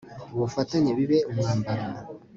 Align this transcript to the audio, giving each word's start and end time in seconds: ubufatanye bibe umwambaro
ubufatanye 0.35 0.91
bibe 0.99 1.17
umwambaro 1.31 1.85